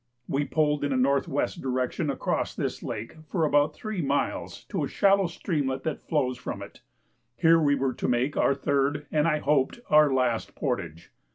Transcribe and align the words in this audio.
We 0.27 0.45
pulled 0.45 0.83
in 0.83 0.91
a 0.91 0.95
N.W. 0.95 1.47
direction 1.59 2.09
across 2.09 2.55
this 2.55 2.81
lake 2.81 3.17
for 3.29 3.45
about 3.45 3.75
three 3.75 4.01
miles 4.01 4.63
to 4.69 4.83
a 4.83 4.87
shallow 4.87 5.27
streamlet 5.27 5.83
that 5.83 6.07
flows 6.09 6.39
from 6.39 6.63
it; 6.63 6.81
here 7.37 7.59
we 7.61 7.75
were 7.75 7.93
to 7.93 8.07
make 8.07 8.35
our 8.35 8.55
third 8.55 9.05
and 9.11 9.27
I 9.27 9.37
hoped 9.37 9.79
our 9.91 10.11
last 10.11 10.55
portage. 10.55 11.11